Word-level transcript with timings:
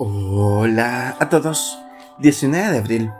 Hola 0.00 1.16
a 1.18 1.28
todos, 1.28 1.76
19 2.18 2.70
de 2.70 2.78
abril 2.78 3.12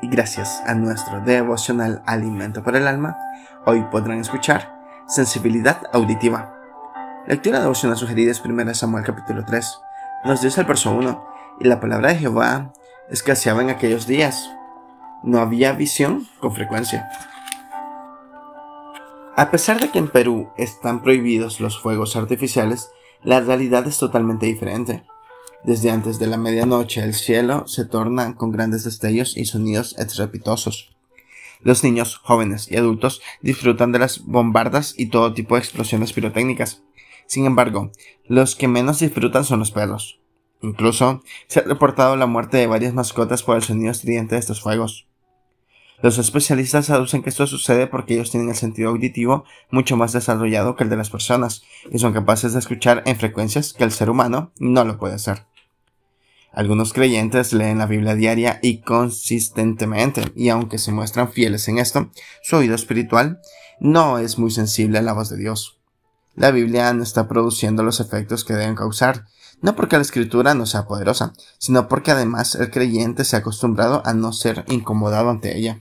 y 0.00 0.08
gracias 0.08 0.62
a 0.66 0.72
nuestro 0.72 1.20
devocional 1.20 2.02
Alimento 2.06 2.62
para 2.62 2.78
el 2.78 2.86
Alma, 2.86 3.18
hoy 3.66 3.84
podrán 3.90 4.20
escuchar 4.20 4.74
Sensibilidad 5.06 5.82
Auditiva. 5.92 6.54
Lectura 7.26 7.60
devocional 7.60 7.98
sugerida 7.98 8.30
es 8.30 8.42
1 8.42 8.72
Samuel 8.72 9.04
capítulo 9.04 9.44
3. 9.44 9.78
Nos 10.24 10.40
dice 10.40 10.62
el 10.62 10.66
verso 10.66 10.92
1, 10.92 11.26
y 11.60 11.68
la 11.68 11.78
palabra 11.78 12.08
de 12.08 12.20
Jehová 12.20 12.72
escaseaba 13.10 13.60
en 13.60 13.68
aquellos 13.68 14.06
días. 14.06 14.50
No 15.22 15.40
había 15.40 15.72
visión 15.72 16.26
con 16.40 16.54
frecuencia. 16.54 17.06
A 19.36 19.50
pesar 19.50 19.78
de 19.78 19.90
que 19.90 19.98
en 19.98 20.08
Perú 20.08 20.48
están 20.56 21.02
prohibidos 21.02 21.60
los 21.60 21.78
fuegos 21.78 22.16
artificiales, 22.16 22.90
la 23.22 23.40
realidad 23.40 23.86
es 23.86 23.98
totalmente 23.98 24.46
diferente. 24.46 25.04
Desde 25.64 25.90
antes 25.90 26.18
de 26.18 26.26
la 26.26 26.36
medianoche 26.36 27.02
el 27.02 27.14
cielo 27.14 27.66
se 27.66 27.86
torna 27.86 28.36
con 28.36 28.52
grandes 28.52 28.84
destellos 28.84 29.34
y 29.34 29.46
sonidos 29.46 29.96
estrepitosos. 29.98 30.94
Los 31.62 31.82
niños, 31.82 32.16
jóvenes 32.18 32.70
y 32.70 32.76
adultos 32.76 33.22
disfrutan 33.40 33.90
de 33.90 33.98
las 33.98 34.26
bombardas 34.26 34.94
y 34.98 35.06
todo 35.06 35.32
tipo 35.32 35.54
de 35.54 35.60
explosiones 35.60 36.12
pirotécnicas. 36.12 36.82
Sin 37.26 37.46
embargo, 37.46 37.90
los 38.26 38.56
que 38.56 38.68
menos 38.68 38.98
disfrutan 38.98 39.46
son 39.46 39.60
los 39.60 39.70
perros. 39.70 40.20
Incluso 40.60 41.22
se 41.46 41.60
ha 41.60 41.62
reportado 41.62 42.14
la 42.16 42.26
muerte 42.26 42.58
de 42.58 42.66
varias 42.66 42.92
mascotas 42.92 43.42
por 43.42 43.56
el 43.56 43.62
sonido 43.62 43.90
estridente 43.90 44.34
de 44.34 44.40
estos 44.40 44.60
fuegos. 44.60 45.06
Los 46.02 46.18
especialistas 46.18 46.90
aducen 46.90 47.22
que 47.22 47.30
esto 47.30 47.46
sucede 47.46 47.86
porque 47.86 48.12
ellos 48.12 48.30
tienen 48.30 48.50
el 48.50 48.56
sentido 48.56 48.90
auditivo 48.90 49.44
mucho 49.70 49.96
más 49.96 50.12
desarrollado 50.12 50.76
que 50.76 50.84
el 50.84 50.90
de 50.90 50.98
las 50.98 51.08
personas 51.08 51.62
y 51.90 51.98
son 51.98 52.12
capaces 52.12 52.52
de 52.52 52.58
escuchar 52.58 53.02
en 53.06 53.16
frecuencias 53.16 53.72
que 53.72 53.84
el 53.84 53.92
ser 53.92 54.10
humano 54.10 54.52
no 54.58 54.84
lo 54.84 54.98
puede 54.98 55.14
hacer. 55.14 55.46
Algunos 56.54 56.92
creyentes 56.92 57.52
leen 57.52 57.78
la 57.78 57.86
Biblia 57.86 58.14
diaria 58.14 58.60
y 58.62 58.78
consistentemente, 58.82 60.32
y 60.36 60.50
aunque 60.50 60.78
se 60.78 60.92
muestran 60.92 61.32
fieles 61.32 61.66
en 61.66 61.78
esto, 61.78 62.10
su 62.42 62.56
oído 62.56 62.76
espiritual 62.76 63.40
no 63.80 64.18
es 64.18 64.38
muy 64.38 64.52
sensible 64.52 64.98
a 64.98 65.02
la 65.02 65.14
voz 65.14 65.30
de 65.30 65.36
Dios. 65.36 65.80
La 66.36 66.52
Biblia 66.52 66.92
no 66.92 67.02
está 67.02 67.26
produciendo 67.26 67.82
los 67.82 67.98
efectos 67.98 68.44
que 68.44 68.54
deben 68.54 68.76
causar, 68.76 69.26
no 69.62 69.74
porque 69.74 69.96
la 69.96 70.02
escritura 70.02 70.54
no 70.54 70.66
sea 70.66 70.86
poderosa, 70.86 71.32
sino 71.58 71.88
porque 71.88 72.12
además 72.12 72.54
el 72.54 72.70
creyente 72.70 73.24
se 73.24 73.34
ha 73.34 73.40
acostumbrado 73.40 74.02
a 74.04 74.14
no 74.14 74.32
ser 74.32 74.64
incomodado 74.68 75.30
ante 75.30 75.56
ella. 75.56 75.80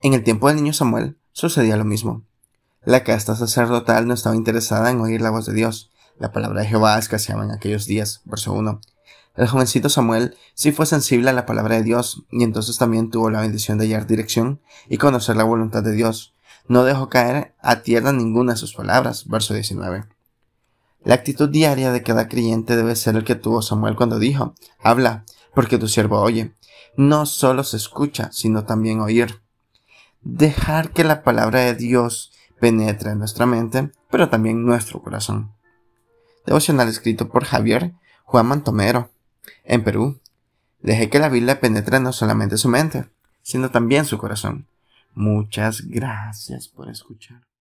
En 0.00 0.14
el 0.14 0.22
tiempo 0.22 0.46
del 0.46 0.56
niño 0.56 0.72
Samuel 0.72 1.18
sucedía 1.32 1.76
lo 1.76 1.84
mismo. 1.84 2.24
La 2.84 3.02
casta 3.02 3.34
sacerdotal 3.34 4.06
no 4.06 4.14
estaba 4.14 4.36
interesada 4.36 4.90
en 4.90 5.00
oír 5.00 5.20
la 5.20 5.30
voz 5.30 5.46
de 5.46 5.54
Dios, 5.54 5.90
la 6.18 6.32
palabra 6.32 6.62
de 6.62 6.68
Jehová 6.68 6.98
escaseaba 6.98 7.44
en 7.44 7.50
aquellos 7.50 7.86
días. 7.86 8.22
Verso 8.24 8.52
1. 8.52 8.80
El 9.36 9.46
jovencito 9.46 9.88
Samuel 9.88 10.36
sí 10.54 10.72
fue 10.72 10.84
sensible 10.84 11.30
a 11.30 11.32
la 11.32 11.46
palabra 11.46 11.76
de 11.76 11.84
Dios 11.84 12.24
y 12.30 12.42
entonces 12.42 12.76
también 12.76 13.10
tuvo 13.10 13.30
la 13.30 13.40
bendición 13.40 13.78
de 13.78 13.84
hallar 13.84 14.06
dirección 14.06 14.60
y 14.88 14.96
conocer 14.96 15.36
la 15.36 15.44
voluntad 15.44 15.82
de 15.82 15.92
Dios. 15.92 16.34
No 16.66 16.84
dejó 16.84 17.08
caer 17.08 17.54
a 17.60 17.82
tierra 17.82 18.12
ninguna 18.12 18.54
de 18.54 18.58
sus 18.58 18.74
palabras. 18.74 19.28
Verso 19.28 19.54
19. 19.54 20.06
La 21.04 21.14
actitud 21.14 21.48
diaria 21.48 21.92
de 21.92 22.02
cada 22.02 22.28
creyente 22.28 22.76
debe 22.76 22.96
ser 22.96 23.14
el 23.14 23.24
que 23.24 23.36
tuvo 23.36 23.62
Samuel 23.62 23.94
cuando 23.94 24.18
dijo, 24.18 24.54
habla, 24.82 25.24
porque 25.54 25.78
tu 25.78 25.86
siervo 25.86 26.20
oye. 26.20 26.52
No 26.96 27.26
solo 27.26 27.62
se 27.62 27.76
escucha, 27.76 28.30
sino 28.32 28.64
también 28.64 29.00
oír. 29.00 29.40
Dejar 30.22 30.90
que 30.90 31.04
la 31.04 31.22
palabra 31.22 31.60
de 31.60 31.74
Dios 31.74 32.32
penetre 32.60 33.12
en 33.12 33.20
nuestra 33.20 33.46
mente, 33.46 33.92
pero 34.10 34.28
también 34.28 34.56
en 34.56 34.66
nuestro 34.66 35.00
corazón 35.00 35.52
devocional 36.48 36.88
escrito 36.88 37.28
por 37.28 37.44
Javier 37.44 37.92
Juan 38.24 38.46
Mantomero, 38.46 39.10
en 39.64 39.84
Perú. 39.84 40.18
Deje 40.80 41.10
que 41.10 41.18
la 41.18 41.28
Biblia 41.28 41.60
penetre 41.60 42.00
no 42.00 42.12
solamente 42.12 42.56
su 42.56 42.68
mente, 42.68 43.06
sino 43.42 43.70
también 43.70 44.04
su 44.04 44.18
corazón. 44.18 44.66
Muchas 45.14 45.82
gracias 45.88 46.68
por 46.68 46.88
escuchar. 46.88 47.47